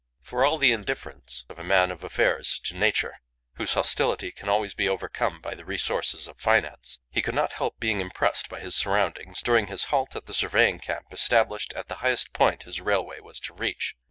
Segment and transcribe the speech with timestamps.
[0.23, 3.17] For all the indifference of a man of affairs to nature,
[3.57, 7.79] whose hostility can always be overcome by the resources of finance, he could not help
[7.79, 11.97] being impressed by his surroundings during his halt at the surveying camp established at the
[11.97, 13.93] highest point his railway was to reach.